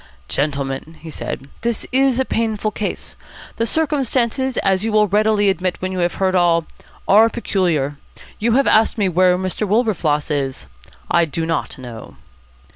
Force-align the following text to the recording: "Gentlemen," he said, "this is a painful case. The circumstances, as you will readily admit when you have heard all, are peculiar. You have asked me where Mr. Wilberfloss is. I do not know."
"Gentlemen," 0.27 0.97
he 1.01 1.11
said, 1.11 1.47
"this 1.61 1.85
is 1.91 2.19
a 2.19 2.25
painful 2.25 2.71
case. 2.71 3.15
The 3.57 3.67
circumstances, 3.67 4.57
as 4.63 4.83
you 4.83 4.91
will 4.91 5.07
readily 5.07 5.47
admit 5.47 5.79
when 5.79 5.91
you 5.91 5.99
have 5.99 6.15
heard 6.15 6.33
all, 6.33 6.65
are 7.07 7.29
peculiar. 7.29 7.97
You 8.39 8.53
have 8.53 8.65
asked 8.65 8.97
me 8.97 9.07
where 9.09 9.37
Mr. 9.37 9.67
Wilberfloss 9.67 10.31
is. 10.31 10.65
I 11.11 11.25
do 11.25 11.45
not 11.45 11.77
know." 11.77 12.15